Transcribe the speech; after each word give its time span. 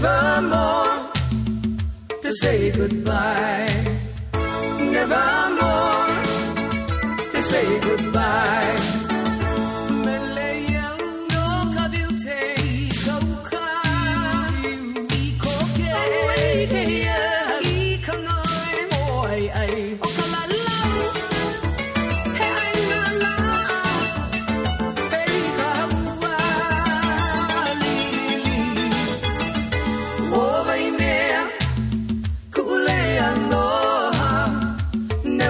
nevermore 0.00 0.92
to 2.22 2.30
say 2.40 2.58
goodbye. 2.78 3.74
Nevermore 4.94 6.06
to 7.32 7.40
say 7.50 7.66
goodbye. 7.86 8.17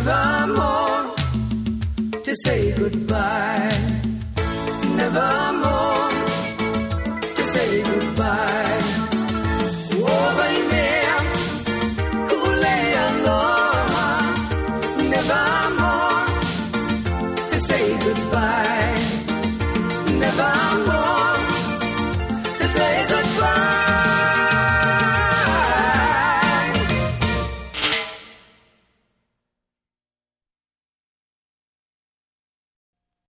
never 0.08 0.38
more 0.56 1.04
to 2.26 2.32
say 2.44 2.60
goodbye. 2.80 3.76
Never 5.00 5.30
more 5.62 6.06
to 7.38 7.42
say 7.54 7.70
goodbye. 7.90 8.80
Oh, 10.12 10.28
baby, 10.38 10.86
kule 12.30 12.74
aloha. 13.06 14.06
Never 15.14 15.46
more 15.80 16.22
to 17.50 17.58
say 17.68 17.84
goodbye. 18.06 18.96
Never 20.24 20.54
more 20.88 21.38
to 22.60 22.66
say 22.76 22.97